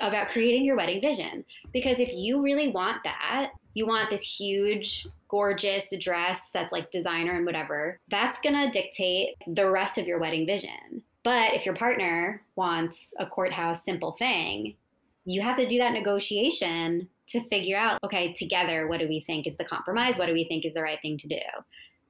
[0.02, 1.42] about creating your wedding vision.
[1.72, 7.34] Because if you really want that, you want this huge, gorgeous dress that's like designer
[7.34, 11.02] and whatever, that's gonna dictate the rest of your wedding vision.
[11.24, 14.76] But if your partner wants a courthouse simple thing,
[15.24, 19.46] you have to do that negotiation to figure out okay, together, what do we think
[19.46, 20.18] is the compromise?
[20.18, 21.40] What do we think is the right thing to do?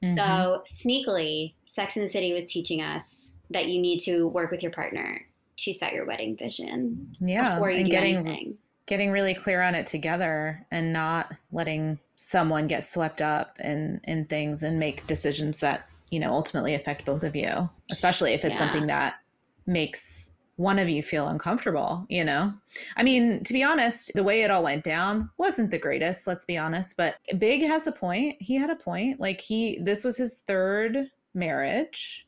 [0.04, 0.16] Mm-hmm.
[0.16, 4.62] So, sneakily, Sex and the City was teaching us that you need to work with
[4.62, 8.58] your partner to set your wedding vision yeah, before you do getting, anything.
[8.86, 14.24] getting really clear on it together and not letting someone get swept up in in
[14.26, 18.54] things and make decisions that you know ultimately affect both of you especially if it's
[18.54, 18.58] yeah.
[18.58, 19.16] something that
[19.66, 22.52] makes one of you feel uncomfortable you know?
[22.96, 26.44] I mean to be honest the way it all went down wasn't the greatest let's
[26.44, 28.36] be honest but big has a point.
[28.40, 29.20] He had a point.
[29.20, 32.26] Like he this was his third marriage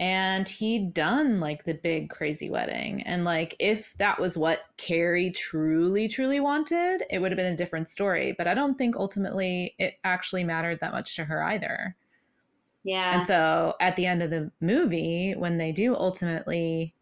[0.00, 3.02] and he'd done like the big crazy wedding.
[3.02, 7.56] And like if that was what carrie truly truly wanted it would have been a
[7.56, 8.34] different story.
[8.36, 11.96] But i don't think ultimately it actually mattered that much to her either.
[12.84, 13.14] Yeah.
[13.14, 16.94] and so at the end of the movie when they do ultimately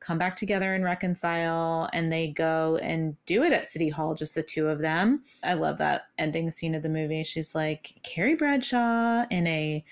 [0.00, 4.34] come back together and reconcile and they go and do it at city hall just
[4.34, 7.22] the two of them i love that ending scene of the movie.
[7.22, 9.84] She's like carrie bradshaw in a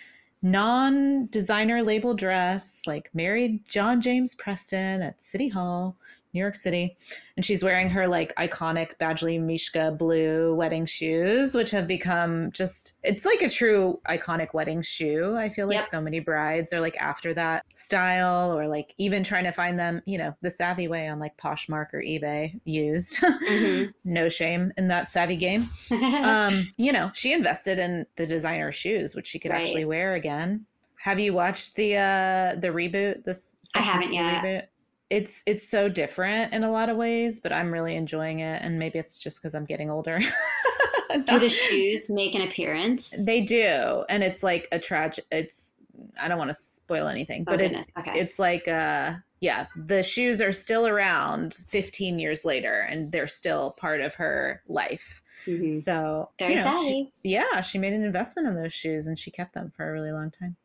[0.42, 5.96] non designer label dress, like married John James Preston at City Hall,
[6.38, 6.96] New York City.
[7.36, 12.96] And she's wearing her like iconic Badgley Mischka blue wedding shoes, which have become just,
[13.02, 15.36] it's like a true iconic wedding shoe.
[15.36, 15.84] I feel like yep.
[15.84, 20.00] so many brides are like after that style or like even trying to find them,
[20.06, 23.18] you know, the savvy way on like Poshmark or eBay used.
[23.18, 23.90] Mm-hmm.
[24.04, 25.68] no shame in that savvy game.
[25.90, 29.60] um, you know, she invested in the designer shoes, which she could right.
[29.60, 30.66] actually wear again.
[31.00, 33.24] Have you watched the uh the reboot?
[33.24, 34.42] This I haven't yet.
[34.42, 34.62] Reboot?
[35.10, 38.78] It's it's so different in a lot of ways, but I'm really enjoying it, and
[38.78, 40.18] maybe it's just because I'm getting older.
[41.24, 43.14] do the shoes make an appearance?
[43.18, 45.24] They do, and it's like a tragic.
[45.30, 45.74] It's
[46.20, 47.88] I don't want to spoil anything, oh, but goodness.
[47.88, 48.20] it's okay.
[48.20, 53.70] it's like uh yeah, the shoes are still around 15 years later, and they're still
[53.72, 55.22] part of her life.
[55.46, 55.78] Mm-hmm.
[55.78, 56.88] So very you know, savvy.
[56.88, 59.92] She, yeah, she made an investment in those shoes, and she kept them for a
[59.92, 60.56] really long time.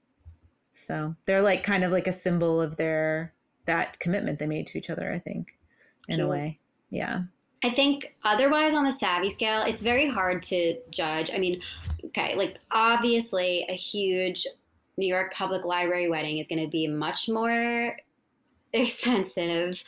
[0.73, 3.31] So they're like kind of like a symbol of their
[3.65, 5.57] that commitment they made to each other, I think,
[6.07, 6.59] in a way.
[6.89, 7.23] Yeah.
[7.63, 11.31] I think otherwise on the savvy scale, it's very hard to judge.
[11.33, 11.61] I mean,
[12.05, 14.45] okay, like obviously a huge
[14.97, 17.95] New York Public Library wedding is going to be much more
[18.73, 19.81] expensive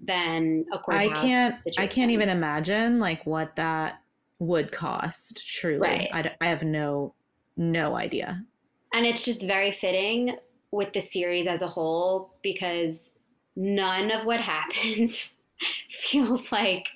[0.00, 1.18] than a courthouse.
[1.18, 1.66] I can't.
[1.78, 4.00] I can't even imagine like what that
[4.38, 5.46] would cost.
[5.46, 6.08] Truly, right.
[6.12, 7.14] I, I have no
[7.56, 8.42] no idea.
[8.92, 10.36] And it's just very fitting
[10.70, 13.12] with the series as a whole because
[13.56, 15.34] none of what happens
[15.88, 16.86] feels like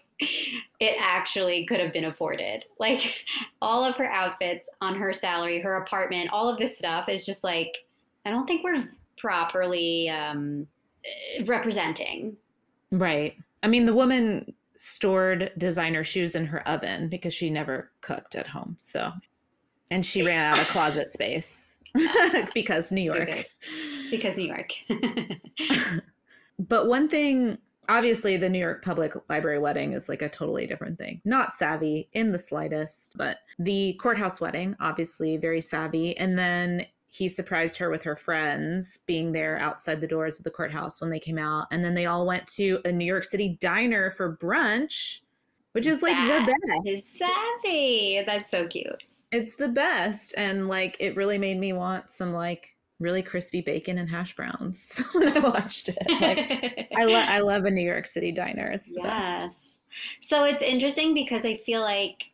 [0.80, 2.64] it actually could have been afforded.
[2.78, 3.24] Like
[3.62, 7.42] all of her outfits on her salary, her apartment, all of this stuff is just
[7.42, 7.84] like,
[8.26, 8.86] I don't think we're
[9.16, 10.66] properly um,
[11.44, 12.36] representing.
[12.90, 13.34] Right.
[13.62, 18.46] I mean, the woman stored designer shoes in her oven because she never cooked at
[18.46, 18.76] home.
[18.78, 19.12] So,
[19.90, 21.74] and she ran out of closet space
[22.54, 23.46] because New York.
[24.10, 24.72] Because New York.
[26.68, 27.58] But one thing
[27.90, 31.20] obviously the New York Public Library wedding is like a totally different thing.
[31.24, 36.16] Not savvy in the slightest, but the courthouse wedding, obviously very savvy.
[36.16, 40.50] And then he surprised her with her friends being there outside the doors of the
[40.50, 41.66] courthouse when they came out.
[41.72, 45.20] And then they all went to a New York City diner for brunch,
[45.72, 46.86] which is like that the best.
[46.86, 48.22] Is savvy.
[48.24, 49.02] That's so cute.
[49.32, 50.34] It's the best.
[50.38, 55.02] And like it really made me want some like really crispy bacon and hash browns
[55.12, 55.98] when I watched it.
[56.20, 58.70] Like, I, lo- I love a New York City diner.
[58.70, 59.42] It's the yes.
[59.42, 59.76] best.
[60.20, 62.24] So it's interesting because I feel like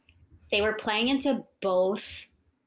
[0.53, 2.27] they were playing into both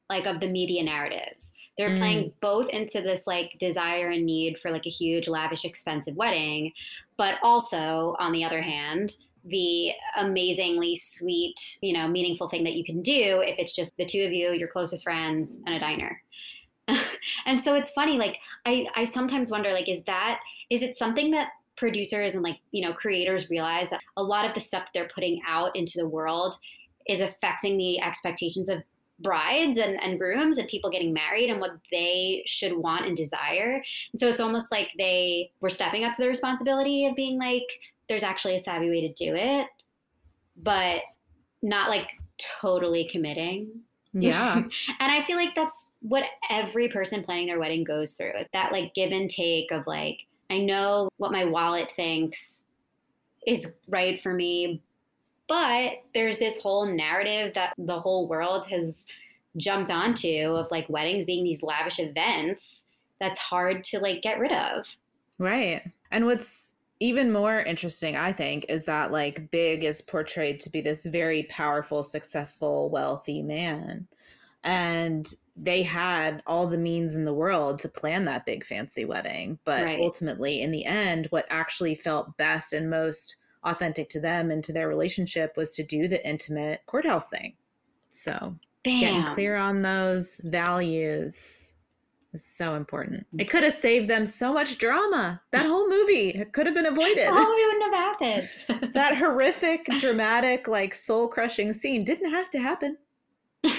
[0.10, 1.52] like of the media narratives.
[1.78, 2.00] They're mm.
[2.00, 6.72] playing both into this like desire and need for like a huge, lavish, expensive wedding,
[7.16, 12.84] but also on the other hand, the amazingly sweet, you know, meaningful thing that you
[12.84, 16.22] can do if it's just the two of you, your closest friends, and a diner.
[17.46, 20.40] And so it's funny like i i sometimes wonder like is that
[20.70, 24.54] is it something that producers and like you know creators realize that a lot of
[24.54, 26.56] the stuff they're putting out into the world
[27.08, 28.84] is affecting the expectations of
[29.22, 33.84] brides and, and grooms and people getting married and what they should want and desire?
[34.14, 37.66] And so it's almost like they were stepping up to the responsibility of being like
[38.08, 39.68] there's actually a savvy way to do it
[40.64, 41.02] but
[41.62, 42.12] not like
[42.62, 43.68] totally committing
[44.14, 44.56] yeah.
[44.56, 48.34] and I feel like that's what every person planning their wedding goes through.
[48.54, 52.64] That like give and take of like, I know what my wallet thinks
[53.46, 54.82] is right for me,
[55.48, 59.06] but there's this whole narrative that the whole world has
[59.58, 62.86] jumped onto of like weddings being these lavish events
[63.20, 64.86] that's hard to like get rid of.
[65.38, 65.84] Right.
[66.12, 70.82] And what's even more interesting, I think, is that like Big is portrayed to be
[70.82, 74.08] this very powerful, successful, wealthy man.
[74.64, 79.60] And they had all the means in the world to plan that big fancy wedding.
[79.64, 80.00] But right.
[80.02, 84.74] ultimately, in the end, what actually felt best and most authentic to them and to
[84.74, 87.56] their relationship was to do the intimate courthouse thing.
[88.10, 89.00] So Bam.
[89.00, 91.69] getting clear on those values
[92.34, 93.26] is so important.
[93.38, 93.50] It mm.
[93.50, 95.42] could have saved them so much drama.
[95.52, 97.28] That whole movie could have been avoided.
[97.32, 98.94] Oh, it wouldn't have happened.
[98.94, 102.98] that horrific, dramatic, like soul crushing scene didn't have to happen.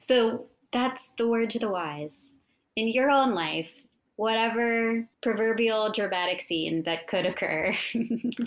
[0.00, 2.32] so that's the word to the wise.
[2.76, 3.84] In your own life,
[4.16, 7.74] whatever proverbial dramatic scene that could occur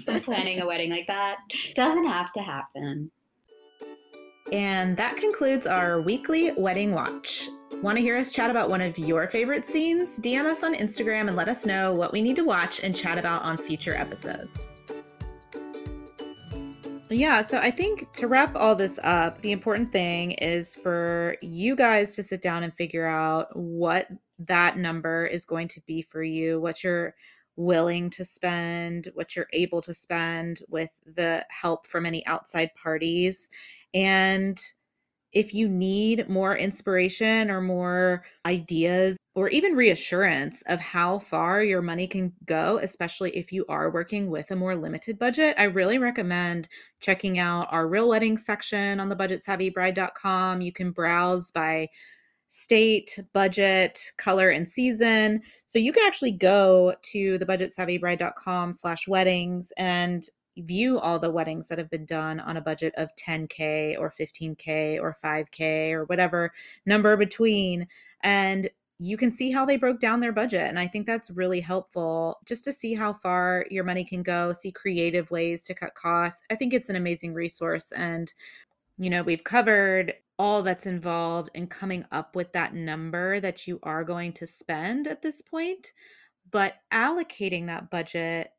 [0.06, 1.38] from planning a wedding like that
[1.76, 3.12] doesn't have to happen.
[4.52, 7.50] And that concludes our weekly wedding watch.
[7.82, 10.18] Want to hear us chat about one of your favorite scenes?
[10.18, 13.18] DM us on Instagram and let us know what we need to watch and chat
[13.18, 14.72] about on future episodes.
[17.10, 21.76] Yeah, so I think to wrap all this up, the important thing is for you
[21.76, 24.08] guys to sit down and figure out what
[24.38, 27.16] that number is going to be for you, what you're
[27.56, 33.50] willing to spend, what you're able to spend with the help from any outside parties.
[33.96, 34.62] And
[35.34, 41.82] if you need more inspiration or more ideas or even reassurance of how far your
[41.82, 45.98] money can go, especially if you are working with a more limited budget, I really
[45.98, 46.68] recommend
[47.00, 50.62] checking out our real wedding section on the budgetsavvybride.com.
[50.62, 51.88] You can browse by
[52.50, 55.42] state, budget, color, and season.
[55.66, 60.28] So you can actually go to the budgetsavvybride.com slash weddings and
[60.58, 65.00] view all the weddings that have been done on a budget of 10K or 15K
[65.00, 66.52] or 5K or whatever
[66.86, 67.88] number between.
[68.22, 70.68] And you can see how they broke down their budget.
[70.68, 74.54] And I think that's really helpful just to see how far your money can go,
[74.54, 76.44] see creative ways to cut costs.
[76.52, 77.92] I think it's an amazing resource.
[77.94, 78.32] And,
[79.00, 83.80] you know, we've covered all that's involved in coming up with that number that you
[83.82, 85.94] are going to spend at this point.
[86.52, 88.52] But allocating that budget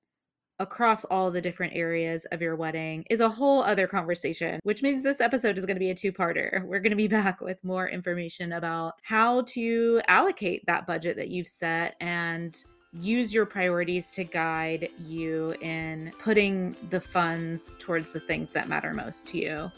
[0.62, 5.02] across all the different areas of your wedding is a whole other conversation, which means
[5.02, 6.64] this episode is going to be a two parter.
[6.64, 11.28] We're going to be back with more information about how to allocate that budget that
[11.28, 12.56] you've set and
[13.00, 18.94] use your priorities to guide you in putting the funds towards the things that matter
[18.94, 19.70] most to you.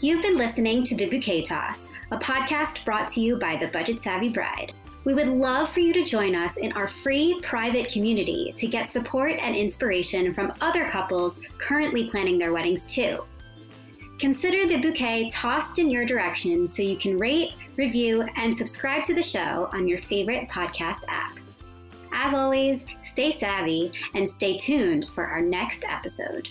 [0.00, 4.00] You've been listening to The Bouquet Toss, a podcast brought to you by the Budget
[4.00, 4.72] Savvy Bride.
[5.08, 8.90] We would love for you to join us in our free private community to get
[8.90, 13.24] support and inspiration from other couples currently planning their weddings too.
[14.18, 19.14] Consider the bouquet tossed in your direction so you can rate, review, and subscribe to
[19.14, 21.38] the show on your favorite podcast app.
[22.12, 26.50] As always, stay savvy and stay tuned for our next episode.